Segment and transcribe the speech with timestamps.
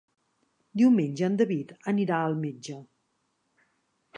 [0.81, 2.79] Diumenge en David anirà al metge.